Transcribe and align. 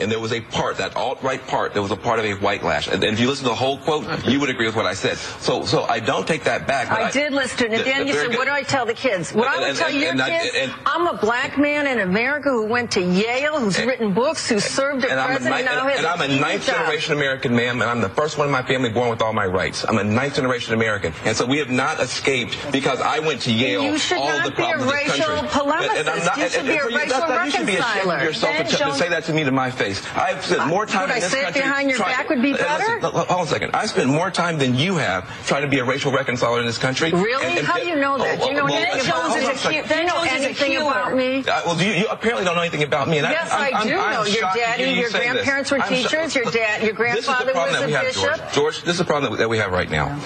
and 0.00 0.10
there 0.10 0.20
was 0.20 0.32
a 0.32 0.40
part, 0.40 0.76
that 0.78 0.96
alt-right 0.96 1.46
part, 1.46 1.72
there 1.72 1.82
was 1.82 1.90
a 1.90 1.96
part 1.96 2.18
of 2.18 2.24
a 2.24 2.34
white 2.34 2.62
lash. 2.62 2.88
And, 2.88 3.02
and 3.02 3.14
if 3.14 3.20
you 3.20 3.28
listen 3.28 3.44
to 3.44 3.50
the 3.50 3.56
whole 3.56 3.78
quote, 3.78 4.26
you 4.26 4.40
would 4.40 4.50
agree 4.50 4.66
with 4.66 4.76
what 4.76 4.86
I 4.86 4.94
said. 4.94 5.16
So, 5.16 5.64
so 5.64 5.84
I 5.84 6.00
don't 6.00 6.26
take 6.26 6.44
that 6.44 6.66
back. 6.66 6.90
I, 6.90 7.04
I, 7.04 7.10
did 7.10 7.32
listen 7.32 7.58
to 7.58 7.66
it. 7.66 7.72
And 7.72 7.86
then 7.86 8.06
you 8.06 8.12
said, 8.14 8.34
what 8.36 8.46
do 8.46 8.52
I 8.52 8.62
tell 8.62 8.86
the 8.86 8.94
kids? 8.94 9.32
What 9.32 9.48
and, 9.48 9.64
I 9.64 9.68
would 9.68 9.76
tell 9.76 9.90
your 9.90 10.12
kids, 10.12 10.20
I, 10.22 10.74
I'm 10.86 11.06
a 11.06 11.18
black 11.18 11.58
man 11.58 11.86
in 11.86 12.00
America 12.00 12.50
who 12.50 12.66
went 12.66 12.92
to 12.92 13.00
Yale, 13.00 13.60
who's 13.60 13.78
written 13.78 14.14
books, 14.14 14.48
who 14.48 14.60
served 14.60 15.04
a 15.04 15.08
president, 15.08 15.64
now 15.64 15.86
has 15.86 15.98
And 15.98 16.06
I'm 16.06 16.20
a 16.20 16.40
ninth 16.40 16.66
generation 16.66 17.14
American, 17.14 17.54
ma'am, 17.54 17.80
and 17.82 17.90
I'm 17.90 18.00
the 18.00 18.08
first 18.08 18.38
one 18.38 18.46
in 18.46 18.52
my 18.52 18.62
family 18.62 18.90
born 18.90 19.10
with 19.10 19.22
all 19.22 19.32
my 19.32 19.46
rights. 19.46 19.84
I'm 19.88 19.98
a 19.98 20.04
ninth 20.04 20.36
generation 20.36 20.74
American. 20.74 21.12
And 21.24 21.36
so 21.36 21.46
we 21.46 21.58
have 21.58 21.70
not 21.70 22.00
escaped 22.00 22.56
because 22.72 23.00
I 23.00 23.18
went 23.18 23.42
to 23.42 23.52
Yale. 23.52 23.82
You 23.82 23.98
should 23.98 24.18
all 24.18 24.28
not 24.28 24.44
the 24.44 24.50
be 24.50 24.62
a 24.62 24.66
problems 24.66 24.92
racial 24.92 25.30
of 25.30 25.42
this 25.42 25.52
country. 25.52 25.72
polemicist. 25.72 26.00
And, 26.00 26.08
I'm 26.08 26.24
not, 26.24 26.38
you 26.38 26.48
should 26.48 26.66
be 26.66 26.76
a 26.76 26.86
racial 26.86 27.44
you 27.44 27.50
should 27.50 27.66
be 27.66 27.76
ashamed 27.76 28.10
of 28.10 28.22
yourself 28.22 28.68
to, 28.68 28.94
say 28.94 29.08
that 29.08 29.24
to 29.24 29.32
me 29.32 29.44
to 29.44 29.50
my 29.50 29.70
face. 29.70 29.87
I've 30.14 30.44
spent 30.44 30.66
more 30.68 30.86
time 30.86 31.02
Would 31.02 31.10
in 31.10 31.16
I 31.16 31.20
this 31.20 31.30
say 31.30 31.46
it 31.46 31.54
behind 31.54 31.88
your 31.90 31.98
trying- 31.98 32.16
back 32.16 32.28
would 32.28 32.42
be 32.42 32.52
Uh, 32.54 32.56
listen, 32.78 33.00
better? 33.00 33.16
hold 33.18 33.28
on 33.30 33.44
a 33.44 33.46
second. 33.46 33.70
I 33.74 33.86
spent 33.86 34.08
more 34.10 34.30
time 34.30 34.58
than 34.58 34.74
you 34.74 34.96
have 34.96 35.24
trying 35.46 35.62
to 35.62 35.68
be 35.68 35.78
a 35.78 35.84
racial 35.84 36.12
reconciler 36.12 36.60
in 36.60 36.66
this 36.66 36.78
country. 36.78 37.10
Really? 37.12 37.62
How 37.62 37.78
do 37.78 37.86
you 37.86 37.96
know 37.96 38.18
that? 38.18 38.40
Do 38.40 38.46
you 38.46 38.52
know 38.54 38.64
well, 38.64 38.74
anything 38.74 39.10
well, 39.10 39.20
about 39.26 39.30
hold 39.30 39.42
on 39.42 39.48
me? 39.48 39.54
a 39.54 39.58
second. 39.58 39.88
Do 39.88 39.94
you 39.96 40.06
know 40.06 40.22
anything 40.22 40.76
about 40.76 41.14
me? 41.14 41.38
Uh, 41.40 41.62
well, 41.66 41.76
do 41.76 41.84
you, 41.86 41.92
you 41.92 42.06
apparently 42.08 42.44
don't 42.44 42.54
know 42.56 42.62
anything 42.62 42.82
about 42.82 43.08
me. 43.08 43.18
And 43.18 43.26
Yes, 43.28 43.50
I, 43.50 43.68
I'm, 43.68 43.74
I 43.74 43.82
do 43.84 43.98
I'm, 43.98 44.12
know. 44.12 44.20
I'm 44.22 44.26
Your 44.32 44.40
daddy, 44.54 44.82
you 44.84 44.90
your 44.90 45.10
say 45.10 45.18
this. 45.20 45.28
grandparents 45.32 45.70
were 45.70 45.80
I'm 45.80 45.88
so- 45.88 45.94
teachers. 46.08 46.34
Your 46.34 46.44
dad, 46.46 46.82
your 46.82 46.92
This 46.94 47.18
is 47.20 47.26
the 47.26 47.32
grandfather 47.32 47.52
was 47.54 47.74
a 47.82 47.86
bishop. 48.00 48.22
George. 48.36 48.52
George, 48.52 48.80
this 48.82 48.92
is 48.92 48.98
the 48.98 49.04
problem 49.04 49.32
that, 49.32 49.38
that 49.38 49.48
we 49.48 49.58
have 49.58 49.72
right 49.72 49.90
now. 49.90 50.18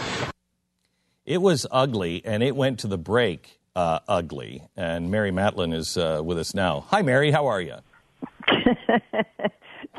It 1.25 1.41
was 1.41 1.67
ugly, 1.71 2.21
and 2.25 2.43
it 2.43 2.57
went 2.57 2.81
to 2.81 2.89
the 2.89 2.99
break 2.99 3.61
uh, 3.77 4.01
ugly. 4.09 4.63
And 4.77 5.11
Mary 5.11 5.31
Matalin 5.31 5.73
is 5.73 5.97
uh, 5.97 6.21
with 6.25 6.39
us 6.39 6.53
now. 6.55 6.85
Hi, 6.89 7.03
Mary. 7.03 7.31
How 7.31 7.47
are 7.47 7.61
you? 7.61 7.77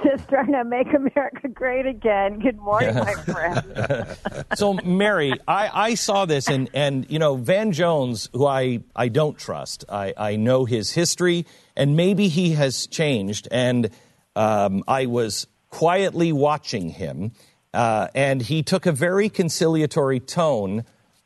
Just 0.04 0.28
trying 0.28 0.52
to 0.52 0.64
make 0.64 0.88
America 0.94 1.48
great 1.48 1.86
again. 1.86 2.40
Good 2.40 2.58
morning, 2.58 2.96
my 2.96 3.14
friend. 3.14 4.18
So, 4.56 4.73
Mary, 4.73 5.34
I, 5.48 5.90
I 5.90 5.96
saw 5.96 6.26
this, 6.26 6.48
and, 6.48 6.70
and 6.73 7.09
you 7.09 7.18
know, 7.18 7.36
Van 7.36 7.72
Jones, 7.72 8.30
who 8.34 8.46
I, 8.46 8.81
I 8.96 9.08
don't 9.08 9.38
trust, 9.38 9.86
I, 9.90 10.14
I 10.16 10.36
know 10.36 10.66
his 10.66 10.92
history, 10.92 11.46
and 11.76 11.96
maybe 11.96 12.28
he 12.28 12.52
has 12.52 12.88
changed. 12.88 13.48
And 13.52 13.90
um, 14.36 14.84
I 14.88 15.08
was 15.08 15.48
quietly 15.70 16.31
watching 16.31 16.90
him, 16.90 17.31
uh, 17.74 18.08
and 18.14 18.42
he 18.42 18.62
took 18.62 18.86
a 18.86 18.92
very 18.92 19.30
conciliatory 19.30 20.20
tone 20.20 20.86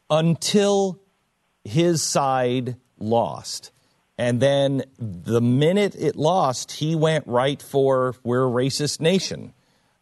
until 0.10 1.02
his 1.64 2.02
side 2.02 2.78
lost. 2.98 3.72
And 4.18 4.40
then 4.40 4.84
the 4.98 5.42
minute 5.42 5.96
it 5.96 6.16
lost, 6.16 6.72
he 6.72 6.96
went 6.96 7.28
right 7.28 7.62
for 7.62 8.16
we're 8.24 8.48
a 8.48 8.50
racist 8.50 9.00
nation. 9.00 9.54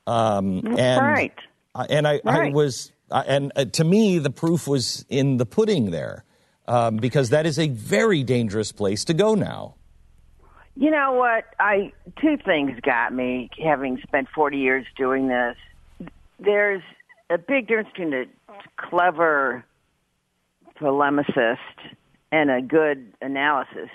Um, 0.08 0.62
and, 0.78 1.02
right. 1.06 1.34
I- 1.74 1.86
And 1.90 2.08
I, 2.08 2.22
I 2.26 2.50
was, 2.50 2.92
I- 3.12 3.24
and 3.24 3.52
uh, 3.56 3.66
to 3.66 3.84
me, 3.84 4.20
the 4.20 4.30
proof 4.30 4.68
was 4.68 5.06
in 5.10 5.38
the 5.38 5.46
pudding 5.46 5.92
there, 5.92 6.24
um, 6.68 6.98
because 6.98 7.32
that 7.32 7.46
is 7.46 7.60
a 7.60 7.68
very 7.68 8.24
dangerous 8.24 8.72
place 8.72 9.04
to 9.06 9.14
go 9.14 9.36
now. 9.36 9.76
You 10.78 10.92
know 10.92 11.14
what? 11.14 11.46
I 11.60 11.94
two 12.22 12.36
things 12.38 12.78
got 12.82 13.14
me 13.14 13.50
having 13.64 13.98
spent 14.04 14.28
40 14.36 14.58
years 14.58 14.86
doing 14.98 15.28
this. 15.30 15.56
There's 16.38 16.82
a 17.30 17.38
big 17.38 17.68
difference 17.68 17.90
between 17.96 18.14
a 18.14 18.26
clever 18.76 19.64
polemicist 20.78 21.58
and 22.36 22.52
a 22.52 22.62
good 22.62 23.14
analysis 23.22 23.90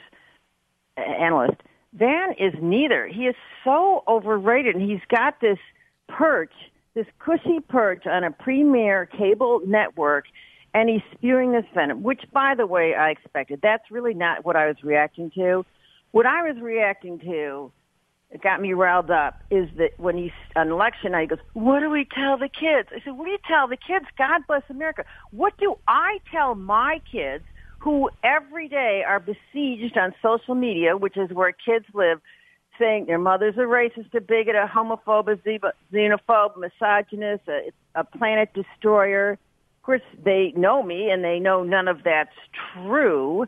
analyst. 0.97 1.61
Van 1.93 2.33
is 2.39 2.55
neither. 2.61 3.07
He 3.07 3.27
is 3.27 3.35
so 3.65 4.03
overrated, 4.09 4.77
and 4.77 4.91
he's 4.91 5.05
got 5.09 5.41
this 5.41 5.59
perch, 6.09 6.53
this 6.95 7.07
cushy 7.19 7.61
perch 7.61 8.07
on 8.07 8.25
a 8.25 8.31
premier 8.31 9.07
cable 9.07 9.61
network, 9.67 10.25
and 10.73 10.89
he's 10.89 11.03
spewing 11.13 11.53
this 11.53 11.67
venom. 11.75 12.03
Which, 12.03 12.23
by 12.33 12.55
the 12.55 12.67
way, 12.67 12.95
I 12.95 13.11
expected. 13.11 13.61
That's 13.63 13.91
really 13.91 14.15
not 14.15 14.45
what 14.45 14.57
I 14.57 14.67
was 14.69 14.77
reacting 14.83 15.31
to. 15.33 15.67
What 16.13 16.27
I 16.27 16.51
was 16.51 16.61
reacting 16.63 17.19
to, 17.21 17.71
it 18.31 18.41
got 18.41 18.63
me 18.63 18.73
riled 18.73 19.11
up, 19.11 19.43
is 19.51 19.69
that 19.77 19.99
when 19.99 20.17
he's 20.17 20.33
on 20.57 20.71
election 20.71 21.13
night, 21.13 21.23
he 21.23 21.27
goes, 21.27 21.45
"What 21.53 21.81
do 21.81 21.91
we 21.91 22.07
tell 22.07 22.39
the 22.39 22.49
kids?" 22.49 22.89
I 22.95 23.01
said, 23.01 23.19
"What 23.19 23.27
do 23.27 23.33
you 23.33 23.39
tell 23.47 23.69
the 23.69 23.77
kids? 23.77 24.07
God 24.17 24.47
bless 24.47 24.63
America. 24.71 25.05
What 25.31 25.57
do 25.59 25.77
I 25.87 26.21
tell 26.31 26.55
my 26.55 27.01
kids?" 27.11 27.45
Who 27.81 28.11
every 28.23 28.69
day 28.69 29.03
are 29.07 29.21
besieged 29.21 29.97
on 29.97 30.15
social 30.23 30.55
media, 30.55 30.97
which 30.97 31.17
is 31.17 31.31
where 31.31 31.53
kids 31.53 31.87
live, 31.95 32.21
saying 32.79 33.07
their 33.07 33.19
mother's 33.19 33.57
a 33.57 33.61
racist, 33.61 34.15
a 34.15 34.21
bigot, 34.21 34.55
a 34.55 34.67
homophobe, 34.73 35.29
a 35.33 35.37
xeno- 35.37 35.73
xenophobe, 35.93 36.57
misogynist, 36.59 37.43
a, 37.49 37.71
a 37.95 38.05
planet 38.05 38.51
destroyer. 38.55 39.33
Of 39.33 39.83
course, 39.83 40.03
they 40.23 40.53
know 40.57 40.83
me 40.83 41.11
and 41.11 41.25
they 41.25 41.39
know 41.39 41.63
none 41.63 41.89
of 41.89 42.03
that's 42.05 42.37
true, 42.75 43.47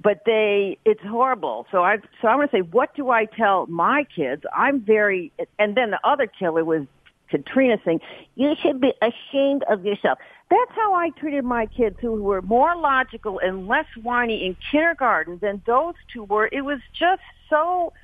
but 0.00 0.22
they 0.26 0.78
it's 0.84 1.02
horrible. 1.02 1.66
So 1.72 1.82
I 1.82 1.96
so 2.20 2.28
I'm 2.28 2.38
going 2.38 2.48
to 2.48 2.56
say, 2.56 2.60
what 2.60 2.94
do 2.94 3.10
I 3.10 3.24
tell 3.24 3.66
my 3.66 4.06
kids? 4.14 4.42
I'm 4.54 4.80
very, 4.80 5.32
and 5.58 5.76
then 5.76 5.90
the 5.90 6.00
other 6.04 6.26
killer 6.26 6.64
was 6.64 6.86
Katrina 7.32 7.78
saying, 7.84 8.00
you 8.36 8.54
should 8.62 8.80
be 8.80 8.92
ashamed 9.00 9.64
of 9.68 9.84
yourself. 9.84 10.18
That's 10.50 10.70
how 10.76 10.94
I 10.94 11.08
treated 11.10 11.44
my 11.44 11.66
kids 11.66 11.96
who 12.00 12.22
were 12.22 12.42
more 12.42 12.76
logical 12.76 13.40
and 13.40 13.66
less 13.66 13.86
whiny 14.02 14.44
in 14.46 14.56
kindergarten 14.70 15.38
than 15.40 15.62
those 15.66 15.94
two 16.12 16.24
were. 16.24 16.48
It 16.52 16.60
was 16.60 16.78
just 16.92 17.22
so, 17.48 17.94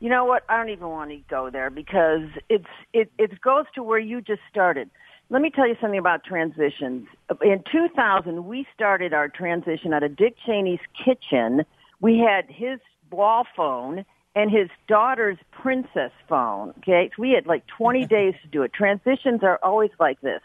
you 0.00 0.10
know 0.10 0.24
what? 0.24 0.42
I 0.48 0.56
don't 0.56 0.70
even 0.70 0.88
want 0.88 1.10
to 1.10 1.20
go 1.30 1.50
there 1.50 1.70
because 1.70 2.28
it's, 2.48 2.66
it, 2.92 3.12
it 3.16 3.40
goes 3.40 3.66
to 3.76 3.82
where 3.84 4.00
you 4.00 4.20
just 4.20 4.42
started. 4.50 4.90
Let 5.30 5.40
me 5.40 5.50
tell 5.50 5.68
you 5.68 5.76
something 5.80 5.98
about 5.98 6.24
transitions. 6.24 7.06
In 7.42 7.62
2000, 7.70 8.44
we 8.44 8.66
started 8.74 9.14
our 9.14 9.28
transition 9.28 9.94
out 9.94 10.02
of 10.02 10.16
Dick 10.16 10.34
Cheney's 10.44 10.80
kitchen. 11.04 11.64
We 12.00 12.18
had 12.18 12.46
his 12.48 12.80
wall 13.10 13.46
phone 13.56 14.04
and 14.34 14.50
his 14.50 14.68
daughter's 14.88 15.38
princess 15.52 16.10
phone. 16.28 16.70
Okay, 16.78 17.10
so 17.14 17.22
we 17.22 17.30
had 17.30 17.46
like 17.46 17.66
20 17.66 18.06
days 18.18 18.34
to 18.42 18.48
do 18.48 18.62
it. 18.62 18.72
Transitions 18.72 19.42
are 19.42 19.58
always 19.62 19.90
like 19.98 20.20
this, 20.20 20.40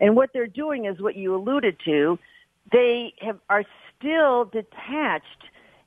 and 0.00 0.16
what 0.16 0.32
they're 0.32 0.46
doing 0.46 0.84
is 0.84 1.00
what 1.00 1.16
you 1.16 1.34
alluded 1.34 1.78
to. 1.84 2.18
They 2.70 3.14
have 3.20 3.38
are 3.48 3.64
still 3.96 4.44
detached, 4.46 5.44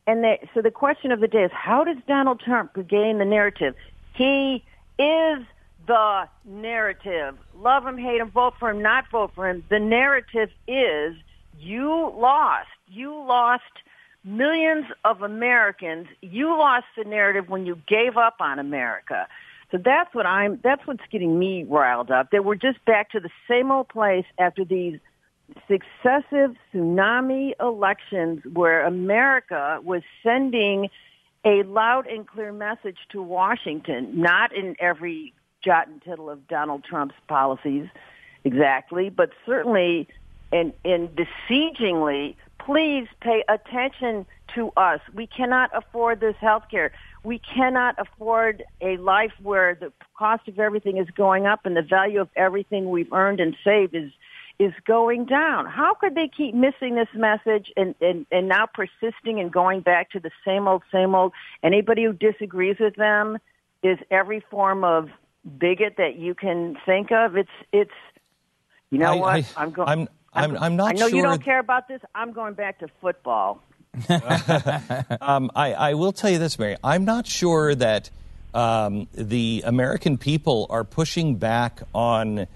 and 0.07 0.23
they, 0.23 0.47
so 0.53 0.61
the 0.61 0.71
question 0.71 1.11
of 1.11 1.19
the 1.19 1.27
day 1.27 1.43
is: 1.43 1.51
How 1.53 1.83
does 1.83 1.97
Donald 2.07 2.39
Trump 2.39 2.75
regain 2.75 3.17
the 3.17 3.25
narrative? 3.25 3.75
He 4.13 4.63
is 4.97 5.45
the 5.87 6.27
narrative. 6.45 7.37
Love 7.55 7.85
him, 7.85 7.97
hate 7.97 8.21
him, 8.21 8.29
vote 8.29 8.53
for 8.59 8.69
him, 8.69 8.81
not 8.81 9.09
vote 9.11 9.31
for 9.35 9.49
him. 9.49 9.63
The 9.69 9.79
narrative 9.79 10.49
is 10.67 11.15
you 11.59 12.13
lost. 12.15 12.69
You 12.87 13.13
lost 13.13 13.63
millions 14.23 14.85
of 15.03 15.21
Americans, 15.21 16.07
you 16.21 16.49
lost 16.49 16.85
the 16.97 17.03
narrative 17.03 17.49
when 17.49 17.65
you 17.65 17.79
gave 17.87 18.17
up 18.17 18.35
on 18.39 18.59
America. 18.59 19.27
So 19.71 19.77
that's 19.77 20.13
what 20.13 20.25
I'm, 20.25 20.59
that's 20.63 20.85
what's 20.85 21.03
getting 21.11 21.39
me 21.39 21.63
riled 21.63 22.11
up. 22.11 22.31
That 22.31 22.43
we're 22.43 22.55
just 22.55 22.83
back 22.85 23.11
to 23.11 23.19
the 23.19 23.29
same 23.49 23.71
old 23.71 23.87
place 23.87 24.25
after 24.37 24.65
these 24.65 24.99
successive 25.67 26.55
tsunami 26.73 27.53
elections 27.59 28.41
where 28.53 28.85
America 28.85 29.79
was 29.83 30.01
sending 30.23 30.89
a 31.43 31.63
loud 31.63 32.07
and 32.07 32.27
clear 32.27 32.51
message 32.51 32.97
to 33.11 33.21
Washington, 33.21 34.21
not 34.21 34.55
in 34.55 34.75
every 34.79 35.33
jot 35.63 35.87
and 35.87 36.01
tittle 36.03 36.29
of 36.29 36.47
Donald 36.47 36.83
Trump's 36.83 37.15
policies 37.27 37.87
exactly, 38.43 39.09
but 39.09 39.31
certainly 39.45 40.07
and, 40.51 40.73
in 40.83 41.07
besiegingly, 41.09 42.35
please 42.65 43.07
pay 43.21 43.43
attention 43.47 44.25
to 44.55 44.71
us. 44.77 44.99
We 45.13 45.27
cannot 45.27 45.71
afford 45.73 46.19
this 46.19 46.35
health 46.39 46.63
care. 46.69 46.91
We 47.23 47.39
cannot 47.39 47.95
afford 47.97 48.63
a 48.81 48.97
life 48.97 49.31
where 49.41 49.75
the 49.75 49.91
cost 50.17 50.47
of 50.47 50.59
everything 50.59 50.97
is 50.97 51.07
going 51.15 51.45
up 51.45 51.65
and 51.65 51.75
the 51.75 51.81
value 51.81 52.19
of 52.19 52.29
everything 52.35 52.89
we've 52.89 53.11
earned 53.13 53.39
and 53.39 53.55
saved 53.63 53.95
is 53.95 54.11
is 54.59 54.73
going 54.85 55.25
down. 55.25 55.65
How 55.65 55.95
could 55.95 56.13
they 56.13 56.27
keep 56.27 56.53
missing 56.53 56.93
this 56.93 57.07
message 57.15 57.71
and, 57.75 57.95
and, 57.99 58.27
and 58.31 58.47
now 58.47 58.67
persisting 58.71 59.39
and 59.39 59.51
going 59.51 59.81
back 59.81 60.11
to 60.11 60.19
the 60.19 60.29
same 60.45 60.67
old, 60.67 60.83
same 60.91 61.15
old? 61.15 61.31
Anybody 61.63 62.03
who 62.03 62.13
disagrees 62.13 62.75
with 62.79 62.95
them 62.95 63.39
is 63.81 63.97
every 64.11 64.39
form 64.51 64.83
of 64.83 65.09
bigot 65.57 65.95
that 65.97 66.17
you 66.17 66.35
can 66.35 66.77
think 66.85 67.11
of. 67.11 67.35
It's 67.35 67.49
it's 67.71 67.91
you 68.91 68.99
know 68.99 69.13
I, 69.13 69.15
what? 69.15 69.33
I, 69.33 69.63
I'm 69.63 69.71
going. 69.71 69.89
I'm 69.89 70.07
I'm, 70.33 70.57
I'm 70.57 70.75
not 70.75 70.89
I 70.89 70.91
know 70.93 71.09
sure. 71.09 71.17
you 71.17 71.23
don't 71.23 71.43
care 71.43 71.59
about 71.59 71.87
this. 71.87 72.01
I'm 72.15 72.31
going 72.31 72.53
back 72.53 72.79
to 72.79 72.87
football. 73.01 73.61
um, 75.21 75.51
I, 75.53 75.73
I, 75.73 75.93
will 75.95 76.13
tell 76.13 76.29
you 76.29 76.39
this, 76.39 76.57
Mary. 76.57 76.77
I'm 76.81 77.03
not 77.03 77.27
sure 77.27 77.75
that 77.75 78.09
um, 78.53 79.09
the 79.13 79.63
American 79.65 80.17
people 80.17 80.67
are 80.69 80.85
pushing 80.85 81.35
back 81.35 81.81
on 81.93 82.47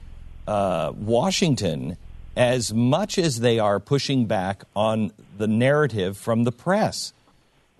uh, 0.47 0.93
Washington 0.95 1.97
as 2.37 2.73
much 2.73 3.17
as 3.17 3.41
they 3.41 3.59
are 3.59 3.79
pushing 3.79 4.25
back 4.25 4.63
on 4.75 5.11
the 5.37 5.47
narrative 5.47 6.17
from 6.17 6.43
the 6.43 6.51
press. 6.51 7.13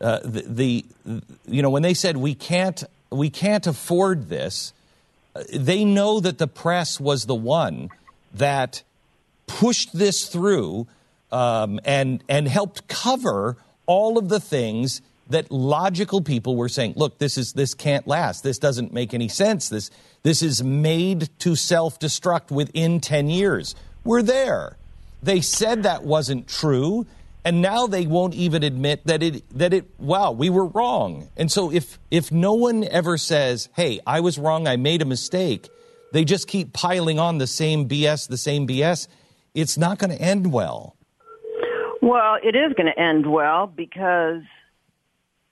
Uh, 0.02 0.20
the, 0.24 0.42
the, 0.42 0.86
you 1.48 1.62
know 1.62 1.70
when 1.70 1.82
they 1.82 1.94
said 1.94 2.18
we 2.18 2.36
can't 2.36 2.84
we 3.10 3.30
can't 3.30 3.66
afford 3.66 4.28
this, 4.28 4.74
uh, 5.36 5.44
they 5.54 5.86
know 5.86 6.20
that 6.20 6.38
the 6.38 6.48
press 6.48 7.00
was 7.00 7.26
the 7.26 7.36
one 7.36 7.90
that 8.34 8.84
pushed 9.56 9.98
this 9.98 10.28
through 10.28 10.86
um, 11.32 11.80
and 11.86 12.22
and 12.28 12.46
helped 12.48 12.90
cover 12.90 13.56
all 13.86 14.18
of 14.18 14.28
the 14.28 14.40
things 14.40 15.02
that 15.30 15.50
logical 15.50 16.22
people 16.22 16.58
were 16.58 16.68
saying. 16.68 16.94
Look, 16.98 17.20
this 17.20 17.38
is 17.38 17.54
this 17.54 17.74
can't 17.74 18.06
last. 18.06 18.44
This 18.44 18.60
doesn't 18.60 18.92
make 18.94 19.14
any 19.14 19.30
sense. 19.30 19.70
This 19.70 19.90
this 20.24 20.44
is 20.44 20.62
made 20.62 21.30
to 21.40 21.56
self 21.56 22.00
destruct 22.00 22.52
within 22.52 23.00
ten 23.00 23.30
years. 23.30 23.76
We're 24.04 24.22
there. 24.22 24.76
They 25.24 25.40
said 25.40 25.84
that 25.84 26.04
wasn't 26.04 26.50
true, 26.50 27.08
and 27.46 27.62
now 27.62 27.88
they 27.88 28.06
won't 28.06 28.34
even 28.36 28.62
admit 28.62 29.06
that 29.06 29.24
it 29.24 29.58
that 29.58 29.74
it. 29.74 29.86
Wow, 29.98 30.34
we 30.34 30.50
were 30.50 30.66
wrong. 30.66 31.30
And 31.38 31.50
so 31.50 31.72
if 31.72 31.98
if 32.12 32.30
no 32.30 32.54
one 32.54 32.84
ever 32.84 33.18
says, 33.18 33.70
"Hey, 33.74 34.02
I 34.06 34.20
was 34.20 34.38
wrong. 34.38 34.68
I 34.68 34.76
made 34.76 35.02
a 35.02 35.06
mistake," 35.06 35.70
they 36.12 36.26
just 36.26 36.46
keep 36.50 36.74
piling 36.74 37.20
on 37.20 37.38
the 37.38 37.48
same 37.48 37.88
BS, 37.88 38.28
the 38.28 38.38
same 38.38 38.68
BS. 38.68 39.08
It's 39.56 39.78
not 39.78 39.98
going 39.98 40.12
to 40.12 40.22
end 40.22 40.52
well. 40.52 40.96
Well, 42.02 42.38
it 42.44 42.56
is 42.56 42.74
going 42.74 42.92
to 42.94 43.00
end 43.00 43.32
well 43.32 43.66
because 43.66 44.42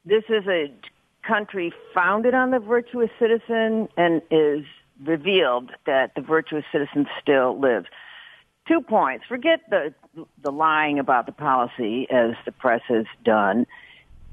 this 0.05 0.23
is 0.29 0.45
a 0.47 0.71
country 1.25 1.73
founded 1.93 2.33
on 2.33 2.51
the 2.51 2.59
virtuous 2.59 3.09
citizen 3.17 3.87
and 3.97 4.21
is 4.29 4.65
revealed 5.03 5.71
that 5.85 6.13
the 6.15 6.21
virtuous 6.21 6.65
citizen 6.71 7.07
still 7.21 7.59
lives. 7.59 7.87
Two 8.67 8.81
points. 8.81 9.25
Forget 9.27 9.61
the 9.69 9.93
the 10.41 10.51
lying 10.51 10.99
about 10.99 11.25
the 11.25 11.31
policy 11.31 12.07
as 12.11 12.35
the 12.45 12.51
press 12.51 12.81
has 12.87 13.05
done. 13.25 13.65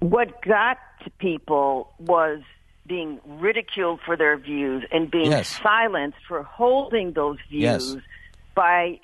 What 0.01 0.43
got 0.43 0.79
to 1.05 1.11
people 1.11 1.93
was 1.99 2.41
being 2.87 3.21
ridiculed 3.27 4.01
for 4.05 4.17
their 4.17 4.37
views 4.37 4.85
and 4.93 5.11
being 5.11 5.31
yes. 5.31 5.61
silenced 5.63 6.19
for 6.29 6.43
holding 6.43 7.13
those 7.13 7.39
views 7.49 7.95
yes. 7.95 7.97
by 8.55 9.01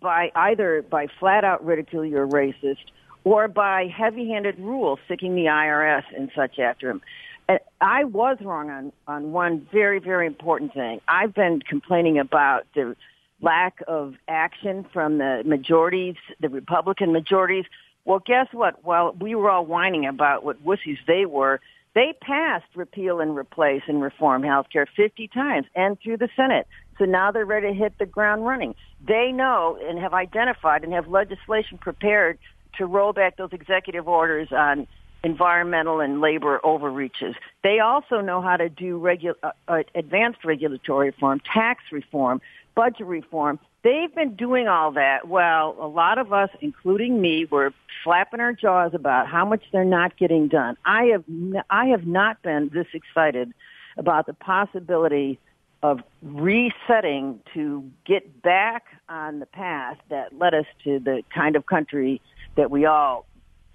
by 0.00 0.30
either 0.34 0.82
by 0.82 1.06
flat 1.18 1.44
out 1.44 1.64
ridicule 1.64 2.04
you're 2.04 2.26
racist 2.26 2.84
or 3.24 3.48
by 3.48 3.86
heavy 3.86 4.28
handed 4.28 4.58
rules 4.58 4.98
sticking 5.06 5.34
the 5.34 5.46
IRS 5.46 6.04
and 6.16 6.30
such 6.34 6.58
after 6.58 6.90
him. 6.90 7.02
And 7.48 7.60
I 7.80 8.04
was 8.04 8.38
wrong 8.40 8.70
on, 8.70 8.92
on 9.06 9.32
one 9.32 9.66
very, 9.72 9.98
very 9.98 10.26
important 10.26 10.74
thing. 10.74 11.00
I've 11.06 11.34
been 11.34 11.60
complaining 11.60 12.18
about 12.18 12.66
the 12.74 12.96
lack 13.40 13.82
of 13.86 14.14
action 14.28 14.84
from 14.92 15.18
the 15.18 15.42
majorities, 15.44 16.16
the 16.40 16.48
Republican 16.48 17.12
majorities. 17.12 17.64
Well, 18.04 18.20
guess 18.24 18.48
what? 18.52 18.84
While 18.84 19.16
we 19.20 19.34
were 19.34 19.50
all 19.50 19.66
whining 19.66 20.06
about 20.06 20.44
what 20.44 20.64
wussies 20.64 20.98
they 21.06 21.26
were, 21.26 21.60
they 21.96 22.12
passed 22.20 22.66
repeal 22.74 23.20
and 23.20 23.34
replace 23.34 23.80
and 23.88 24.02
reform 24.02 24.42
health 24.42 24.66
care 24.70 24.86
50 24.94 25.28
times 25.28 25.66
and 25.74 25.98
through 25.98 26.18
the 26.18 26.28
Senate. 26.36 26.66
So 26.98 27.06
now 27.06 27.32
they're 27.32 27.46
ready 27.46 27.68
to 27.68 27.74
hit 27.74 27.94
the 27.98 28.04
ground 28.04 28.44
running. 28.44 28.74
They 29.06 29.32
know 29.32 29.78
and 29.82 29.98
have 29.98 30.12
identified 30.12 30.84
and 30.84 30.92
have 30.92 31.08
legislation 31.08 31.78
prepared 31.78 32.38
to 32.76 32.84
roll 32.84 33.14
back 33.14 33.38
those 33.38 33.48
executive 33.52 34.06
orders 34.06 34.48
on 34.52 34.86
environmental 35.24 36.00
and 36.00 36.20
labor 36.20 36.60
overreaches. 36.62 37.34
They 37.62 37.80
also 37.80 38.20
know 38.20 38.42
how 38.42 38.58
to 38.58 38.68
do 38.68 39.00
regu- 39.00 39.34
uh, 39.42 39.52
uh, 39.66 39.82
advanced 39.94 40.44
regulatory 40.44 41.06
reform, 41.06 41.40
tax 41.50 41.82
reform, 41.90 42.42
budget 42.74 43.06
reform. 43.06 43.58
They've 43.86 44.12
been 44.12 44.34
doing 44.34 44.66
all 44.66 44.90
that 44.92 45.28
while 45.28 45.76
a 45.80 45.86
lot 45.86 46.18
of 46.18 46.32
us, 46.32 46.50
including 46.60 47.20
me, 47.20 47.44
were 47.44 47.72
flapping 48.02 48.40
our 48.40 48.52
jaws 48.52 48.94
about 48.94 49.28
how 49.28 49.44
much 49.44 49.62
they're 49.70 49.84
not 49.84 50.16
getting 50.16 50.48
done. 50.48 50.76
I 50.84 51.04
have, 51.12 51.22
n- 51.28 51.62
I 51.70 51.86
have 51.86 52.04
not 52.04 52.42
been 52.42 52.68
this 52.74 52.88
excited 52.92 53.54
about 53.96 54.26
the 54.26 54.32
possibility 54.32 55.38
of 55.84 56.00
resetting 56.20 57.38
to 57.54 57.88
get 58.04 58.42
back 58.42 58.86
on 59.08 59.38
the 59.38 59.46
path 59.46 59.98
that 60.10 60.36
led 60.36 60.52
us 60.52 60.66
to 60.82 60.98
the 60.98 61.22
kind 61.32 61.54
of 61.54 61.64
country 61.66 62.20
that 62.56 62.72
we 62.72 62.86
all 62.86 63.24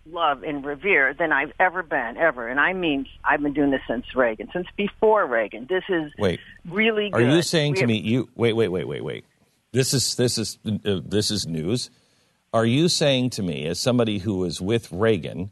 love 0.05 0.43
and 0.43 0.65
revere 0.65 1.13
than 1.13 1.31
I've 1.31 1.53
ever 1.57 1.83
been, 1.83 2.17
ever. 2.17 2.49
And 2.49 2.59
I 2.59 2.73
mean, 2.73 3.05
I've 3.23 3.41
been 3.41 3.53
doing 3.53 3.71
this 3.71 3.81
since 3.87 4.13
Reagan, 4.13 4.49
since 4.51 4.67
before 4.75 5.25
Reagan. 5.25 5.67
This 5.69 5.83
is 5.87 6.11
wait, 6.19 6.41
really 6.69 7.13
Are 7.13 7.21
you 7.21 7.41
saying 7.43 7.71
We 7.71 7.75
to 7.77 7.81
have- 7.83 7.87
me, 7.87 7.99
you 7.99 8.27
wait, 8.35 8.51
wait, 8.53 8.67
wait, 8.67 8.85
wait, 8.89 9.05
wait? 9.05 9.23
This 9.73 9.93
is 9.93 10.15
this 10.15 10.37
is 10.37 10.59
uh, 10.65 10.99
this 11.05 11.31
is 11.31 11.47
news. 11.47 11.89
Are 12.53 12.65
you 12.65 12.89
saying 12.89 13.29
to 13.31 13.43
me, 13.43 13.65
as 13.67 13.79
somebody 13.79 14.17
who 14.17 14.39
was 14.39 14.59
with 14.59 14.91
Reagan, 14.91 15.51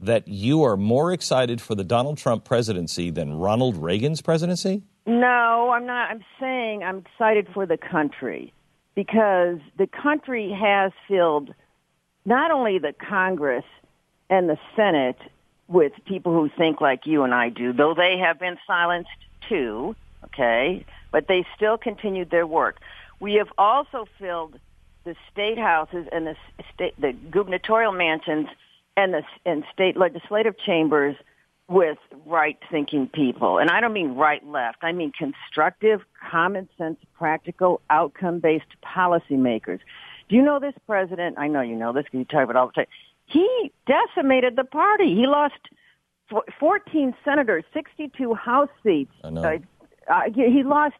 that 0.00 0.26
you 0.26 0.64
are 0.64 0.76
more 0.76 1.12
excited 1.12 1.60
for 1.60 1.76
the 1.76 1.84
Donald 1.84 2.18
Trump 2.18 2.44
presidency 2.44 3.10
than 3.10 3.34
Ronald 3.34 3.76
Reagan's 3.76 4.20
presidency? 4.20 4.82
No, 5.06 5.70
I'm 5.72 5.86
not. 5.86 6.10
I'm 6.10 6.24
saying 6.40 6.82
I'm 6.82 6.98
excited 6.98 7.46
for 7.54 7.66
the 7.66 7.76
country 7.76 8.52
because 8.96 9.60
the 9.78 9.86
country 9.86 10.50
has 10.60 10.90
filled 11.06 11.54
not 12.24 12.50
only 12.50 12.80
the 12.80 12.94
Congress 13.08 13.64
and 14.28 14.48
the 14.48 14.58
Senate 14.74 15.18
with 15.68 15.92
people 16.04 16.32
who 16.32 16.50
think 16.58 16.80
like 16.80 17.06
you 17.06 17.22
and 17.22 17.32
I 17.32 17.48
do, 17.48 17.72
though 17.72 17.94
they 17.94 18.18
have 18.18 18.40
been 18.40 18.56
silenced 18.66 19.08
too, 19.48 19.94
okay, 20.24 20.84
but 21.12 21.28
they 21.28 21.46
still 21.54 21.78
continued 21.78 22.30
their 22.30 22.46
work. 22.46 22.80
We 23.20 23.34
have 23.34 23.48
also 23.58 24.06
filled 24.18 24.58
the 25.04 25.14
state 25.32 25.58
houses 25.58 26.06
and 26.12 26.26
the 26.26 26.34
state, 26.74 27.00
the 27.00 27.12
gubernatorial 27.30 27.92
mansions 27.92 28.48
and 28.96 29.14
the 29.14 29.22
and 29.46 29.64
state 29.72 29.96
legislative 29.96 30.54
chambers 30.58 31.16
with 31.68 31.98
right-thinking 32.26 33.08
people. 33.14 33.58
And 33.58 33.70
I 33.70 33.80
don't 33.80 33.92
mean 33.92 34.16
right-left. 34.16 34.78
I 34.82 34.90
mean 34.90 35.12
constructive, 35.16 36.00
common 36.30 36.68
sense, 36.76 36.98
practical, 37.16 37.80
outcome-based 37.90 38.64
policymakers. 38.84 39.78
Do 40.28 40.36
you 40.36 40.42
know 40.42 40.58
this 40.58 40.74
president? 40.86 41.38
I 41.38 41.46
know 41.46 41.60
you 41.60 41.76
know 41.76 41.92
this 41.92 42.04
because 42.04 42.18
you 42.18 42.24
talk 42.24 42.44
about 42.44 42.50
it 42.50 42.56
all 42.56 42.66
the 42.66 42.72
time. 42.72 42.86
He 43.26 43.72
decimated 43.86 44.56
the 44.56 44.64
party. 44.64 45.14
He 45.14 45.26
lost 45.26 45.54
f- 46.32 46.54
14 46.58 47.14
senators, 47.24 47.64
62 47.72 48.34
House 48.34 48.68
seats. 48.82 49.12
I 49.22 49.30
know. 49.30 49.42
Uh, 49.42 49.58
uh, 50.12 50.22
he 50.34 50.64
lost 50.64 50.96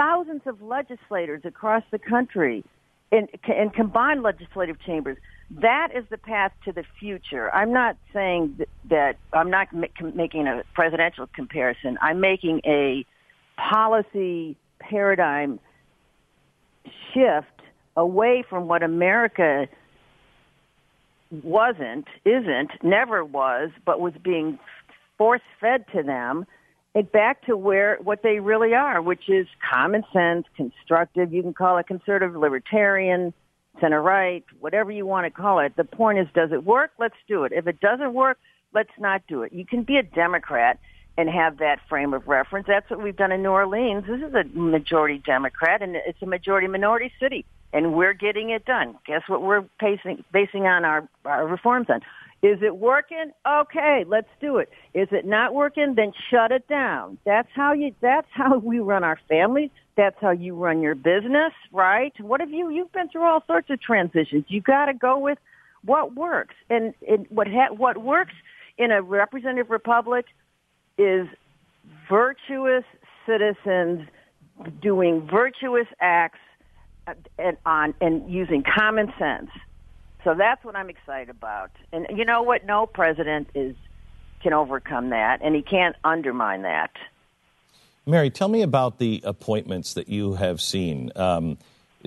thousands 0.00 0.40
of 0.46 0.62
legislators 0.62 1.42
across 1.44 1.82
the 1.90 1.98
country 1.98 2.64
in, 3.12 3.28
in 3.46 3.68
combined 3.68 4.22
legislative 4.22 4.80
chambers. 4.80 5.18
That 5.50 5.88
is 5.94 6.04
the 6.10 6.16
path 6.16 6.52
to 6.64 6.72
the 6.72 6.84
future. 6.98 7.54
I'm 7.54 7.72
not 7.72 7.98
saying 8.14 8.54
that, 8.58 8.68
that 8.88 9.16
I'm 9.34 9.50
not 9.50 9.68
ma- 9.74 9.88
making 10.14 10.46
a 10.46 10.62
presidential 10.74 11.26
comparison. 11.34 11.98
I'm 12.00 12.20
making 12.20 12.62
a 12.64 13.04
policy 13.56 14.56
paradigm 14.78 15.60
shift 17.12 17.46
away 17.94 18.42
from 18.48 18.68
what 18.68 18.82
America 18.82 19.66
wasn't, 21.42 22.06
isn't, 22.24 22.70
never 22.82 23.22
was, 23.22 23.70
but 23.84 24.00
was 24.00 24.14
being 24.22 24.58
force 25.18 25.42
fed 25.60 25.84
to 25.94 26.02
them, 26.02 26.46
and 26.94 27.10
back 27.12 27.46
to 27.46 27.56
where 27.56 27.98
what 28.02 28.22
they 28.22 28.40
really 28.40 28.74
are, 28.74 29.00
which 29.00 29.28
is 29.28 29.46
common 29.68 30.04
sense, 30.12 30.46
constructive. 30.56 31.32
You 31.32 31.42
can 31.42 31.54
call 31.54 31.78
it 31.78 31.86
conservative, 31.86 32.34
libertarian, 32.34 33.32
center 33.80 34.02
right, 34.02 34.44
whatever 34.58 34.90
you 34.90 35.06
want 35.06 35.26
to 35.26 35.30
call 35.30 35.60
it. 35.60 35.76
The 35.76 35.84
point 35.84 36.18
is, 36.18 36.26
does 36.34 36.50
it 36.52 36.64
work? 36.64 36.90
Let's 36.98 37.14
do 37.28 37.44
it. 37.44 37.52
If 37.52 37.66
it 37.66 37.80
doesn't 37.80 38.12
work, 38.12 38.38
let's 38.74 38.90
not 38.98 39.22
do 39.28 39.42
it. 39.42 39.52
You 39.52 39.64
can 39.64 39.84
be 39.84 39.96
a 39.96 40.02
Democrat 40.02 40.78
and 41.16 41.28
have 41.28 41.58
that 41.58 41.78
frame 41.88 42.14
of 42.14 42.26
reference. 42.26 42.66
That's 42.66 42.88
what 42.90 43.02
we've 43.02 43.16
done 43.16 43.32
in 43.32 43.42
New 43.42 43.50
Orleans. 43.50 44.04
This 44.06 44.20
is 44.20 44.34
a 44.34 44.44
majority 44.58 45.22
Democrat, 45.24 45.82
and 45.82 45.96
it's 45.96 46.20
a 46.22 46.26
majority 46.26 46.66
minority 46.66 47.12
city, 47.20 47.44
and 47.72 47.94
we're 47.94 48.14
getting 48.14 48.50
it 48.50 48.64
done. 48.64 48.96
Guess 49.06 49.22
what 49.28 49.42
we're 49.42 49.64
basing, 49.78 50.24
basing 50.32 50.66
on 50.66 50.84
our, 50.84 51.08
our 51.24 51.46
reforms 51.46 51.86
on? 51.88 52.00
Is 52.42 52.58
it 52.62 52.76
working? 52.76 53.32
Okay, 53.46 54.04
let's 54.08 54.28
do 54.40 54.56
it. 54.58 54.70
Is 54.94 55.08
it 55.12 55.26
not 55.26 55.54
working? 55.54 55.94
Then 55.94 56.12
shut 56.30 56.52
it 56.52 56.66
down. 56.68 57.18
That's 57.26 57.48
how 57.54 57.74
you. 57.74 57.94
That's 58.00 58.28
how 58.32 58.58
we 58.58 58.78
run 58.78 59.04
our 59.04 59.18
families. 59.28 59.70
That's 59.96 60.16
how 60.20 60.30
you 60.30 60.54
run 60.54 60.80
your 60.80 60.94
business, 60.94 61.52
right? 61.70 62.12
What 62.18 62.40
have 62.40 62.50
you? 62.50 62.70
You've 62.70 62.92
been 62.92 63.10
through 63.10 63.24
all 63.24 63.44
sorts 63.46 63.68
of 63.68 63.82
transitions. 63.82 64.46
You 64.48 64.62
got 64.62 64.86
to 64.86 64.94
go 64.94 65.18
with 65.18 65.38
what 65.84 66.14
works, 66.14 66.54
and, 66.70 66.94
and 67.06 67.26
what 67.28 67.46
ha- 67.46 67.74
what 67.74 67.98
works 67.98 68.32
in 68.78 68.90
a 68.90 69.02
representative 69.02 69.70
republic 69.70 70.24
is 70.96 71.26
virtuous 72.08 72.84
citizens 73.26 74.08
doing 74.80 75.28
virtuous 75.30 75.86
acts 76.00 76.38
and 77.38 77.56
on 77.66 77.94
and 78.00 78.30
using 78.30 78.62
common 78.62 79.12
sense. 79.18 79.50
So 80.24 80.34
that's 80.34 80.64
what 80.64 80.76
I'm 80.76 80.90
excited 80.90 81.30
about. 81.30 81.70
And 81.92 82.06
you 82.10 82.24
know 82.24 82.42
what? 82.42 82.66
No 82.66 82.86
president 82.86 83.48
is 83.54 83.74
can 84.42 84.52
overcome 84.52 85.10
that, 85.10 85.40
and 85.42 85.54
he 85.54 85.62
can't 85.62 85.96
undermine 86.02 86.62
that. 86.62 86.90
Mary, 88.06 88.30
tell 88.30 88.48
me 88.48 88.62
about 88.62 88.98
the 88.98 89.20
appointments 89.24 89.94
that 89.94 90.08
you 90.08 90.34
have 90.34 90.60
seen. 90.60 91.12
Um, 91.14 91.58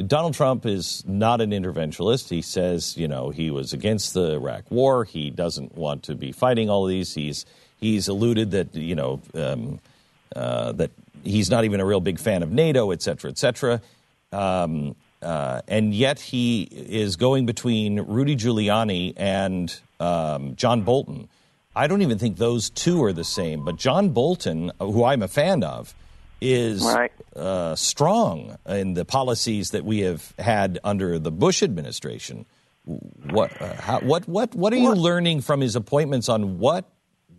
Donald 0.08 0.34
Trump 0.34 0.66
is 0.66 1.04
not 1.06 1.40
an 1.42 1.52
interventionist. 1.52 2.30
He 2.30 2.42
says, 2.42 2.98
you 2.98 3.08
know, 3.08 3.30
he 3.30 3.52
was 3.52 3.74
against 3.74 4.16
the 4.16 4.34
Iraq 4.34 4.70
War. 4.72 5.04
He 5.04 5.30
doesn't 5.30 5.78
want 5.78 6.04
to 6.04 6.16
be 6.16 6.32
fighting 6.32 6.70
all 6.70 6.86
of 6.86 6.90
these. 6.90 7.14
He's 7.14 7.46
he's 7.80 8.08
alluded 8.08 8.52
that 8.52 8.74
you 8.74 8.96
know 8.96 9.22
um, 9.36 9.80
uh, 10.36 10.72
that 10.74 10.90
he's 11.24 11.52
not 11.52 11.64
even 11.64 11.80
a 11.80 11.86
real 11.86 12.02
big 12.02 12.20
fan 12.20 12.42
of 12.42 12.52
NATO, 12.52 12.90
et 12.92 13.04
cetera, 13.04 13.30
et 13.30 13.38
cetera. 13.38 13.82
Um, 14.32 14.96
uh, 15.24 15.62
and 15.68 15.94
yet 15.94 16.20
he 16.20 16.64
is 16.64 17.16
going 17.16 17.46
between 17.46 18.00
Rudy 18.02 18.36
Giuliani 18.36 19.14
and 19.18 19.74
um, 20.00 20.56
John 20.56 20.82
Bolton. 20.82 21.30
I 21.76 21.88
don't 21.88 22.02
even 22.02 22.20
think 22.20 22.38
those 22.38 22.70
two 22.70 23.04
are 23.04 23.14
the 23.14 23.24
same. 23.24 23.66
But 23.66 23.78
John 23.78 24.10
Bolton, 24.10 24.72
who 24.80 25.04
I'm 25.04 25.24
a 25.24 25.28
fan 25.28 25.64
of, 25.64 25.96
is 26.40 26.84
right. 26.84 27.12
uh, 27.36 27.76
strong 27.76 28.58
in 28.68 28.94
the 28.94 29.06
policies 29.06 29.72
that 29.72 29.86
we 29.86 30.02
have 30.02 30.34
had 30.38 30.80
under 30.84 31.18
the 31.18 31.32
Bush 31.32 31.64
administration. 31.64 32.46
What, 32.86 33.60
uh, 33.62 33.76
how, 33.76 34.00
what, 34.02 34.28
what, 34.28 34.54
what 34.54 34.74
are 34.74 34.78
you 34.78 34.94
learning 34.94 35.42
from 35.42 35.62
his 35.62 35.76
appointments 35.76 36.28
on 36.28 36.60
what 36.60 36.90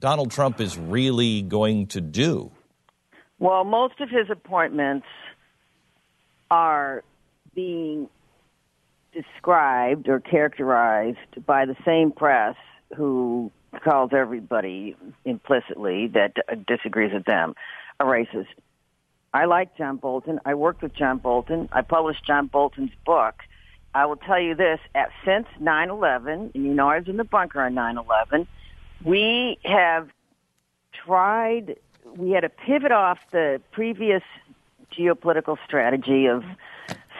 Donald 0.00 0.30
Trump 0.30 0.60
is 0.60 0.78
really 0.78 1.42
going 1.42 1.88
to 1.88 2.00
do? 2.00 2.50
Well, 3.38 3.64
most 3.64 4.00
of 4.00 4.08
his 4.08 4.30
appointments 4.30 5.06
are 6.50 7.04
being 7.54 8.08
described 9.12 10.08
or 10.08 10.20
characterized 10.20 11.44
by 11.46 11.64
the 11.66 11.76
same 11.84 12.10
press 12.10 12.56
who 12.96 13.50
calls 13.82 14.10
everybody 14.12 14.96
implicitly 15.24 16.08
that 16.08 16.36
disagrees 16.66 17.12
with 17.12 17.24
them 17.24 17.54
a 18.00 18.04
racist. 18.04 18.46
I 19.32 19.46
like 19.46 19.76
John 19.76 19.96
Bolton. 19.96 20.40
I 20.44 20.54
worked 20.54 20.82
with 20.82 20.94
John 20.94 21.18
Bolton. 21.18 21.68
I 21.72 21.82
published 21.82 22.24
John 22.24 22.46
Bolton's 22.46 22.92
book. 23.04 23.42
I 23.92 24.06
will 24.06 24.16
tell 24.16 24.40
you 24.40 24.54
this: 24.54 24.80
at, 24.94 25.10
since 25.24 25.46
9/11, 25.60 26.54
and 26.54 26.64
you 26.64 26.74
know 26.74 26.88
I 26.88 26.98
was 26.98 27.08
in 27.08 27.16
the 27.16 27.24
bunker 27.24 27.60
on 27.60 27.74
9/11, 27.74 28.46
we 29.04 29.58
have 29.64 30.08
tried. 30.92 31.76
We 32.16 32.30
had 32.30 32.40
to 32.40 32.48
pivot 32.48 32.92
off 32.92 33.18
the 33.32 33.60
previous 33.72 34.22
geopolitical 34.96 35.58
strategy 35.64 36.26
of 36.26 36.44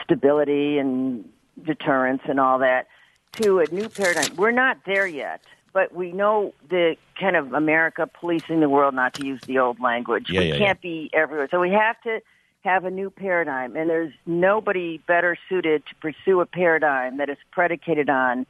stability 0.05 0.79
and 0.79 1.29
deterrence 1.65 2.23
and 2.29 2.39
all 2.39 2.59
that 2.61 2.87
to 3.33 3.59
a 3.59 3.67
new 3.73 3.89
paradigm. 3.89 4.37
We're 4.37 4.53
not 4.53 4.79
there 4.87 5.07
yet 5.07 5.43
but 5.75 5.93
we 5.93 6.13
know 6.13 6.55
the 6.71 6.97
kind 7.21 7.37
of 7.37 7.53
America 7.53 8.07
policing 8.07 8.61
the 8.61 8.69
world, 8.69 8.95
not 8.95 9.13
to 9.15 9.27
use 9.27 9.41
the 9.47 9.59
old 9.59 9.81
language. 9.81 10.27
Yeah, 10.31 10.41
we 10.41 10.47
yeah, 10.47 10.59
can't 10.59 10.79
yeah. 10.83 10.91
be 10.91 11.11
everywhere. 11.13 11.49
So 11.51 11.61
we 11.61 11.73
have 11.73 12.01
to 12.03 12.21
have 12.63 12.85
a 12.87 12.91
new 12.91 13.11
paradigm, 13.11 13.77
and 13.77 13.91
there's 13.91 14.13
nobody 14.25 14.99
better 15.07 15.37
suited 15.49 15.83
to 15.87 15.95
pursue 15.97 16.41
a 16.41 16.47
paradigm 16.47 17.19
that 17.19 17.29
is 17.29 17.37
predicated 17.51 18.09
on 18.09 18.47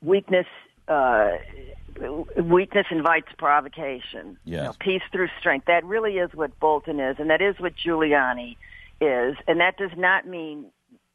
weakness. 0.00 0.46
Uh, 0.88 1.32
weakness 2.36 2.86
invites 2.90 3.28
provocation. 3.36 4.38
Yes. 4.44 4.58
You 4.58 4.62
know, 4.62 4.72
peace 4.78 5.02
through 5.10 5.28
strength. 5.40 5.66
That 5.66 5.84
really 5.84 6.18
is 6.18 6.32
what 6.32 6.58
Bolton 6.60 7.00
is, 7.00 7.16
and 7.18 7.28
that 7.28 7.42
is 7.42 7.58
what 7.58 7.74
Giuliani 7.74 8.56
is. 9.00 9.36
And 9.48 9.60
that 9.60 9.76
does 9.76 9.90
not 9.96 10.28
mean 10.28 10.66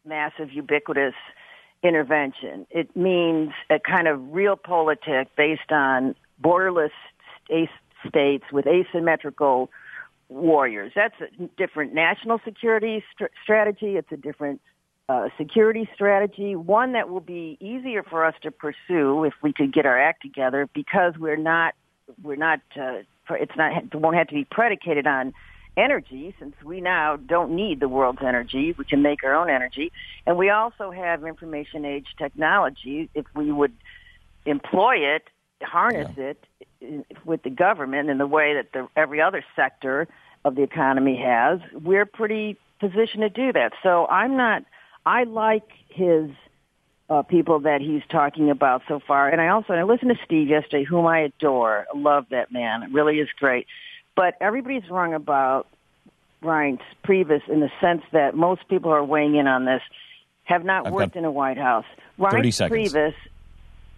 massive, 0.08 0.52
ubiquitous 0.52 1.14
intervention. 1.84 2.66
It 2.70 2.96
means 2.96 3.52
a 3.70 3.80
kind 3.80 4.08
of 4.08 4.20
realpolitik 4.20 5.28
based 5.36 5.72
on 5.72 6.16
borderless 6.44 6.92
states 8.08 8.46
with 8.52 8.66
asymmetrical 8.68 9.70
warriors. 10.30 10.92
That's 10.96 11.16
a 11.22 11.48
different 11.58 11.94
national 11.94 12.40
security 12.44 13.04
st- 13.16 13.32
strategy. 13.44 13.96
It's 13.96 14.12
a 14.12 14.18
different 14.18 14.62
uh, 15.10 15.30
security 15.38 15.90
strategy, 15.94 16.56
one 16.56 16.94
that 16.94 17.10
will 17.10 17.22
be 17.22 17.58
easier 17.62 18.04
for 18.04 18.26
us 18.26 18.36
to 18.44 18.52
pursue 18.52 19.24
if 19.24 19.34
we 19.42 19.54
could 19.54 19.74
get 19.74 19.86
our 19.86 20.00
act 20.00 20.22
together 20.22 20.68
because 20.74 21.14
we're 21.18 21.38
not 21.38 21.76
we're 22.22 22.36
not 22.36 22.60
uh, 22.76 22.98
it's 23.32 23.56
not 23.56 23.84
it 23.84 23.96
won't 23.96 24.18
have 24.18 24.28
to 24.28 24.34
be 24.34 24.46
predicated 24.50 25.08
on 25.08 25.34
energy 25.78 26.36
since 26.40 26.56
we 26.64 26.82
now 26.82 27.16
don't 27.16 27.56
need 27.56 27.80
the 27.80 27.88
world's 27.88 28.22
energy. 28.22 28.74
We 28.78 28.84
can 28.84 29.02
make 29.02 29.24
our 29.24 29.36
own 29.36 29.50
energy. 29.50 29.92
And 30.26 30.38
we 30.38 30.50
also 30.50 30.92
have 30.92 31.24
information 31.24 31.86
age 31.86 32.08
technology. 32.18 33.10
If 33.14 33.26
we 33.36 33.52
would 33.52 33.74
employ 34.46 34.98
it, 35.16 35.24
harness 35.62 36.10
yeah. 36.18 36.34
it 36.82 37.06
with 37.26 37.44
the 37.44 37.50
government 37.50 38.10
in 38.10 38.18
the 38.18 38.28
way 38.28 38.56
that 38.56 38.72
the, 38.74 38.88
every 38.96 39.22
other 39.22 39.44
sector 39.56 40.08
of 40.44 40.56
the 40.56 40.64
economy 40.64 41.22
has, 41.24 41.60
we're 41.74 42.06
pretty 42.06 42.58
positioned 42.80 43.22
to 43.22 43.30
do 43.30 43.54
that. 43.54 43.74
So 43.84 44.08
I'm 44.08 44.38
not, 44.38 44.64
I 45.06 45.24
like 45.24 45.68
his 45.90 46.30
uh, 47.10 47.22
people 47.24 47.62
that 47.62 47.82
he's 47.82 48.04
talking 48.10 48.50
about 48.50 48.82
so 48.88 49.00
far. 49.00 49.30
And 49.30 49.42
I 49.42 49.48
also, 49.50 49.74
I 49.74 49.84
listened 49.84 50.12
to 50.12 50.26
Steve 50.26 50.50
yesterday, 50.50 50.84
whom 50.84 51.08
I 51.08 51.20
adore. 51.20 51.86
love 51.96 52.26
that 52.32 52.52
man. 52.52 52.84
It 52.84 52.92
really 52.92 53.20
is 53.20 53.30
great. 53.40 53.68
But 54.18 54.34
everybody's 54.42 54.90
wrong 54.90 55.14
about 55.14 55.68
Reince 56.44 56.82
Priebus 57.06 57.48
in 57.48 57.60
the 57.60 57.70
sense 57.80 58.02
that 58.12 58.36
most 58.36 58.68
people 58.68 58.90
who 58.90 58.98
are 58.98 59.04
weighing 59.04 59.36
in 59.36 59.48
on 59.48 59.66
this 59.66 59.82
have 60.44 60.66
not 60.66 60.88
I've 60.88 60.94
worked 60.94 61.16
in 61.16 61.24
a 61.24 61.32
White 61.32 61.60
House. 61.60 61.86
Reince 62.20 62.68
Priebus, 62.68 63.14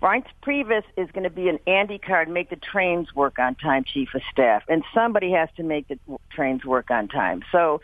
Reince 0.01 0.27
Priebus 0.43 0.83
is 0.97 1.09
going 1.11 1.23
to 1.23 1.29
be 1.29 1.47
an 1.47 1.57
Andy 1.65 1.97
card, 1.97 2.27
make 2.27 2.49
the 2.49 2.57
trains 2.57 3.15
work 3.15 3.39
on 3.39 3.55
time, 3.55 3.85
chief 3.85 4.09
of 4.13 4.21
staff, 4.29 4.63
and 4.67 4.83
somebody 4.93 5.31
has 5.31 5.47
to 5.55 5.63
make 5.63 5.87
the 5.87 5.97
trains 6.29 6.65
work 6.65 6.91
on 6.91 7.07
time. 7.07 7.41
So 7.51 7.79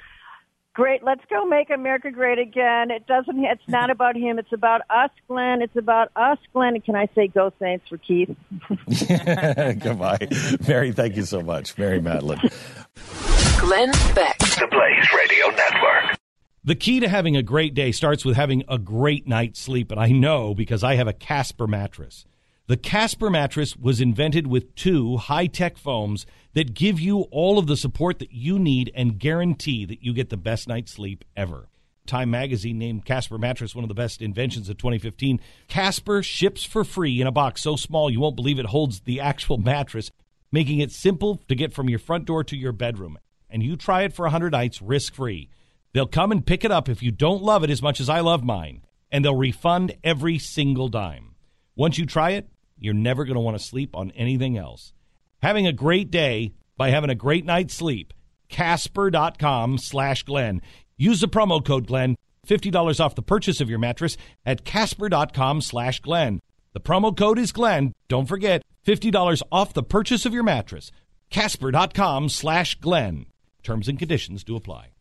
great. 0.75 1.03
Let's 1.03 1.23
go 1.29 1.45
make 1.45 1.71
America 1.71 2.11
great 2.11 2.37
again. 2.37 2.91
It 2.91 3.07
doesn't. 3.07 3.43
It's 3.43 3.67
not 3.67 3.89
about 3.95 4.15
him. 4.15 4.37
It's 4.37 4.53
about 4.53 4.81
us, 4.91 5.09
Glenn. 5.27 5.63
It's 5.63 5.75
about 5.75 6.11
us, 6.15 6.37
Glenn. 6.53 6.75
And 6.75 6.85
Can 6.85 6.95
I 6.95 7.07
say 7.15 7.27
go 7.27 7.51
Saints 7.59 7.87
for 7.89 7.97
Keith? 7.97 8.35
Goodbye, 9.09 10.27
Mary. 10.67 10.91
Thank 10.91 11.15
you 11.15 11.23
so 11.23 11.41
much, 11.41 11.75
Mary 11.79 11.99
Matalin. 11.99 12.39
Glenn 13.59 13.91
Beck, 14.13 14.37
the 14.37 14.67
Blaze 14.69 15.11
Radio 15.17 15.47
Network. 15.47 16.19
The 16.63 16.75
key 16.75 16.99
to 16.99 17.07
having 17.07 17.37
a 17.37 17.43
great 17.43 17.73
day 17.73 17.91
starts 17.91 18.25
with 18.25 18.35
having 18.35 18.63
a 18.67 18.77
great 18.77 19.27
night's 19.27 19.59
sleep, 19.59 19.91
and 19.91 19.99
I 19.99 20.09
know 20.09 20.53
because 20.53 20.83
I 20.83 20.95
have 20.95 21.07
a 21.07 21.13
Casper 21.13 21.67
mattress. 21.67 22.25
The 22.67 22.77
Casper 22.77 23.29
mattress 23.29 23.77
was 23.77 24.01
invented 24.01 24.47
with 24.47 24.73
two 24.73 25.17
high 25.17 25.45
tech 25.45 25.77
foams 25.77 26.25
that 26.53 26.73
give 26.73 26.99
you 26.99 27.21
all 27.29 27.59
of 27.59 27.67
the 27.67 27.77
support 27.77 28.17
that 28.17 28.31
you 28.31 28.57
need 28.57 28.91
and 28.95 29.19
guarantee 29.19 29.85
that 29.85 30.01
you 30.03 30.13
get 30.13 30.31
the 30.31 30.37
best 30.37 30.67
night's 30.67 30.93
sleep 30.93 31.23
ever. 31.37 31.69
Time 32.07 32.31
magazine 32.31 32.79
named 32.79 33.05
Casper 33.05 33.37
mattress 33.37 33.75
one 33.75 33.83
of 33.83 33.87
the 33.87 33.93
best 33.93 34.19
inventions 34.19 34.67
of 34.67 34.79
2015. 34.79 35.39
Casper 35.67 36.23
ships 36.23 36.63
for 36.63 36.83
free 36.83 37.21
in 37.21 37.27
a 37.27 37.31
box 37.31 37.61
so 37.61 37.75
small 37.75 38.09
you 38.09 38.19
won't 38.19 38.35
believe 38.35 38.57
it 38.57 38.65
holds 38.65 39.01
the 39.01 39.19
actual 39.19 39.59
mattress, 39.59 40.09
making 40.51 40.79
it 40.79 40.91
simple 40.91 41.43
to 41.47 41.53
get 41.53 41.71
from 41.71 41.87
your 41.87 41.99
front 41.99 42.25
door 42.25 42.43
to 42.43 42.57
your 42.57 42.71
bedroom. 42.71 43.19
And 43.47 43.61
you 43.61 43.75
try 43.75 44.01
it 44.01 44.13
for 44.13 44.23
100 44.23 44.53
nights 44.53 44.81
risk 44.81 45.13
free. 45.13 45.51
They'll 45.93 46.07
come 46.07 46.31
and 46.31 46.43
pick 46.43 46.65
it 46.65 46.71
up 46.71 46.89
if 46.89 47.03
you 47.03 47.11
don't 47.11 47.43
love 47.43 47.63
it 47.63 47.69
as 47.69 47.83
much 47.83 47.99
as 47.99 48.09
I 48.09 48.21
love 48.21 48.43
mine, 48.43 48.81
and 49.11 49.23
they'll 49.23 49.35
refund 49.35 49.95
every 50.03 50.39
single 50.39 50.87
dime. 50.87 51.35
Once 51.75 51.99
you 51.99 52.07
try 52.07 52.31
it, 52.31 52.49
you're 52.79 52.93
never 52.93 53.25
going 53.25 53.35
to 53.35 53.41
want 53.41 53.57
to 53.57 53.63
sleep 53.63 53.95
on 53.95 54.11
anything 54.11 54.57
else. 54.57 54.93
Having 55.41 55.67
a 55.67 55.73
great 55.73 56.11
day 56.11 56.53
by 56.77 56.89
having 56.89 57.09
a 57.09 57.15
great 57.15 57.45
night's 57.45 57.73
sleep. 57.73 58.13
Casper.com 58.49 59.77
slash 59.77 60.23
Glenn. 60.23 60.61
Use 60.97 61.21
the 61.21 61.27
promo 61.27 61.63
code 61.63 61.87
Glenn. 61.87 62.15
$50 62.47 62.99
off 62.99 63.15
the 63.15 63.21
purchase 63.23 63.59
of 63.59 63.69
your 63.69 63.79
mattress 63.79 64.17
at 64.45 64.65
Casper.com 64.65 65.61
slash 65.61 65.99
Glenn. 65.99 66.39
The 66.73 66.79
promo 66.79 67.15
code 67.15 67.39
is 67.39 67.51
Glenn. 67.51 67.93
Don't 68.07 68.27
forget, 68.27 68.61
$50 68.85 69.41
off 69.51 69.73
the 69.73 69.83
purchase 69.83 70.25
of 70.25 70.33
your 70.33 70.43
mattress. 70.43 70.91
Casper.com 71.29 72.29
slash 72.29 72.75
Glenn. 72.75 73.25
Terms 73.63 73.87
and 73.87 73.97
conditions 73.97 74.43
do 74.43 74.55
apply. 74.55 74.94